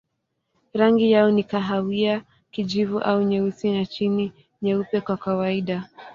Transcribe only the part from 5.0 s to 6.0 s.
kwa kawaida.